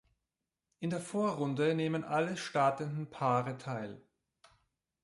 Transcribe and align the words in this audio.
In 0.79 0.89
der 0.89 0.99
Vorrunde 0.99 1.75
nehmen 1.75 2.03
alle 2.03 2.35
startenden 2.35 3.11
Paare 3.11 3.59
teil. 3.59 4.01